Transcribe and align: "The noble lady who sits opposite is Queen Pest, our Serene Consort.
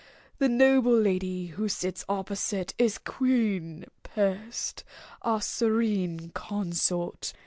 "The 0.39 0.49
noble 0.49 0.99
lady 0.99 1.45
who 1.45 1.69
sits 1.69 2.03
opposite 2.09 2.73
is 2.79 2.97
Queen 2.97 3.85
Pest, 4.01 4.83
our 5.21 5.41
Serene 5.41 6.31
Consort. 6.33 7.33